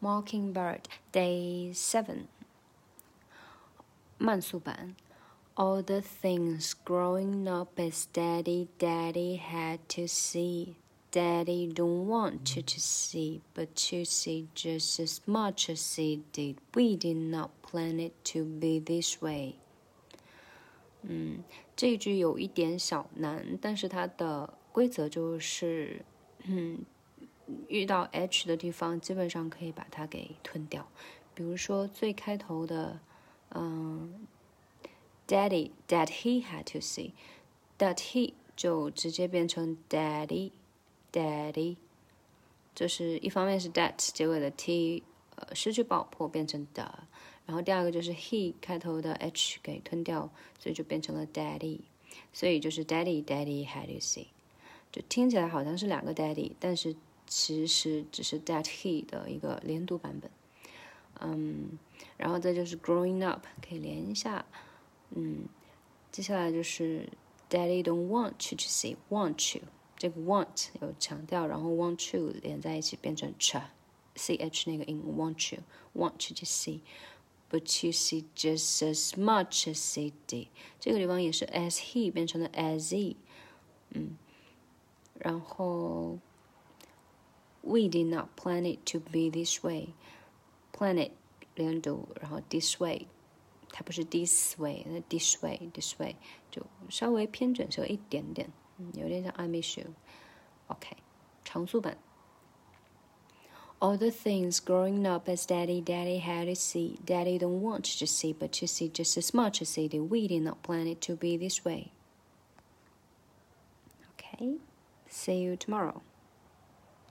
[0.00, 2.26] Mockingbird Day Seven
[4.18, 4.94] 慢速版
[5.54, 10.76] All the things growing up as Daddy, Daddy had to see.
[11.10, 16.56] Daddy don't want you to see, but you see just as much as he did.
[16.72, 19.56] We did not plan it to be this way.
[21.02, 21.44] 嗯，
[21.76, 26.02] 这一句有一点小难，但是它的规则就是，
[26.44, 26.86] 嗯，
[27.67, 30.87] 遇到 h 的地方，基本上可以把它给吞掉。
[31.33, 32.99] 比如说最开头的，
[33.49, 34.27] 嗯。
[35.29, 37.11] Daddy that he had to see
[37.79, 40.51] that he 就直接变成 daddy
[41.11, 41.75] daddy，
[42.73, 45.03] 这是一方面是 that 结尾的 t
[45.35, 47.03] 呃失去爆破变成的，
[47.45, 51.81] 然后第二个就是 he 开头的 h 给吞掉，所以就变成了 daddy，
[52.31, 54.27] 所以就是 daddy daddy had to see，
[54.93, 56.95] 就听起来好像是两个 daddy，但是
[57.27, 60.31] 其实只是 that he 的一个连读版本，
[61.19, 61.77] 嗯，
[62.17, 64.45] 然后再就是 growing up 可以连一下。
[65.11, 65.47] 嗯，
[66.11, 67.07] 接下来就是
[67.49, 69.63] Daddy don't want you to see want you
[69.95, 73.61] 这个 want 有强调，然后 want you 连在一起变成 ch
[74.15, 75.61] c h 那个音 want you
[75.93, 76.79] want you to see。
[77.49, 80.47] But you see just as much as he did，
[80.81, 83.15] 这个地方也是 as he 变成了 as he，
[83.91, 84.17] 嗯，
[85.17, 86.19] 然后
[87.66, 91.12] We did not plan it to be this way，plan it
[91.54, 93.06] 连读，然后 this way。
[93.70, 96.16] 它不是 this way，那 this way，this way
[96.50, 100.96] 就稍微偏卷舌一点点，嗯，有点像 I miss you。OK，
[101.44, 101.96] 长速版。
[103.80, 106.98] All the things growing up as daddy, daddy had to see.
[107.04, 110.08] Daddy don't want to see, but you see just as much as he did.
[110.08, 111.92] We did not plan it to be this way.
[114.18, 114.58] Okay,
[115.08, 116.02] see you tomorrow.